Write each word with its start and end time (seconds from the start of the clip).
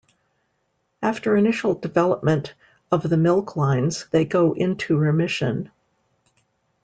After 1.03 1.37
initial 1.37 1.75
development 1.75 2.55
of 2.91 3.07
the 3.07 3.17
milk 3.17 3.55
lines 3.55 4.07
they 4.09 4.25
go 4.25 4.53
into 4.53 4.97
remission. 4.97 5.69